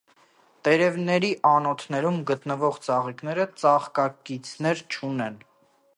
Տերևների 0.67 1.29
անոթներում 1.49 2.17
գտնվող 2.31 2.81
ծաղիկները 2.87 3.45
ծաղկակիցներ 3.65 4.83
չունեն։ 4.97 5.39